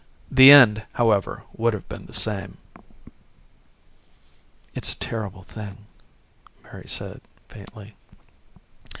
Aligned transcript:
The 0.31 0.49
end, 0.49 0.81
however, 0.93 1.43
would 1.55 1.73
have 1.75 1.87
been 1.87 2.07
the 2.07 2.13
same." 2.15 2.57
"It's 4.73 4.93
a 4.93 4.97
terrible 4.99 5.43
thing," 5.43 5.85
Mary 6.63 6.89
said 6.89 7.21
faintly. 7.49 7.95